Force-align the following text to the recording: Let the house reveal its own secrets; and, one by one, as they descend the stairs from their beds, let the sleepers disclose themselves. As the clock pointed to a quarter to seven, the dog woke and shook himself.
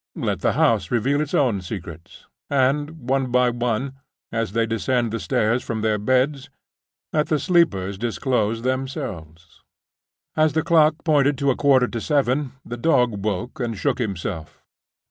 Let 0.17 0.41
the 0.41 0.53
house 0.53 0.89
reveal 0.89 1.21
its 1.21 1.35
own 1.35 1.61
secrets; 1.61 2.25
and, 2.49 3.07
one 3.07 3.29
by 3.29 3.51
one, 3.51 3.99
as 4.31 4.53
they 4.53 4.65
descend 4.65 5.11
the 5.13 5.19
stairs 5.19 5.61
from 5.61 5.81
their 5.81 5.99
beds, 5.99 6.49
let 7.13 7.27
the 7.27 7.37
sleepers 7.37 7.99
disclose 7.99 8.63
themselves. 8.63 9.61
As 10.35 10.53
the 10.53 10.63
clock 10.63 10.95
pointed 11.03 11.37
to 11.37 11.51
a 11.51 11.55
quarter 11.55 11.87
to 11.87 12.01
seven, 12.01 12.53
the 12.65 12.77
dog 12.77 13.23
woke 13.23 13.59
and 13.59 13.77
shook 13.77 13.99
himself. 13.99 14.63